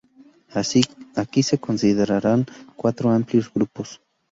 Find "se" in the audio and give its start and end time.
1.43-1.59